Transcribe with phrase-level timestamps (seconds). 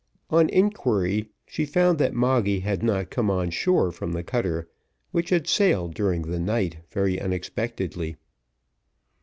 [0.31, 4.67] On inquiry, she found that Moggy had not come on shore from the cutter,
[5.11, 8.15] which had sailed during the night very unexpectedly.